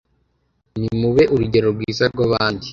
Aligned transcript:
nimube 0.79 1.23
urugero 1.33 1.67
rwiza 1.75 2.03
rw’abandi 2.13 2.67